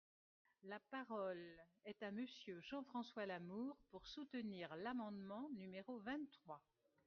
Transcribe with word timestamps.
La 0.63 0.79
parole 0.89 1.59
est 1.85 2.01
à 2.01 2.09
Monsieur 2.09 2.59
Jean-François 2.61 3.27
Lamour, 3.27 3.77
pour 3.91 4.07
soutenir 4.07 4.75
l’amendement 4.77 5.47
numéro 5.51 5.99
vingt-trois. 5.99 6.59